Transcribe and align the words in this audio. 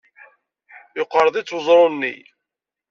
Yeqreḍ-itt 0.97 1.55
weẓru-nni. 1.55 2.15